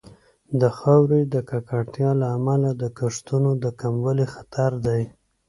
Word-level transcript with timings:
د 0.61 0.63
خاورې 0.77 1.21
د 1.33 1.35
ککړتیا 1.49 2.11
له 2.21 2.27
امله 2.37 2.69
د 2.81 2.83
کښتونو 2.97 3.51
د 3.63 3.65
کموالي 3.79 4.27
خطر 4.33 4.71
دی. 4.87 5.01